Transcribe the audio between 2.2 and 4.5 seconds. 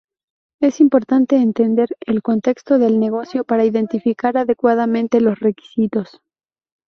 contexto del negocio para identificar